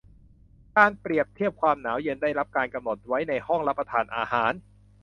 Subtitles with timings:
[0.77, 4.53] การเปรียบเทียบความหนาวเย็นได้รับการกำหนดไว้ในห้องรับประทานอาหาร